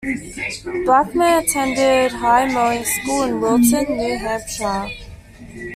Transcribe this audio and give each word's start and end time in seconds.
Blackmer 0.83 1.43
attended 1.43 2.11
High 2.11 2.51
Mowing 2.51 2.83
School 2.83 3.21
in 3.21 3.39
Wilton, 3.39 3.97
New 3.97 4.17
Hampshire. 4.17 4.89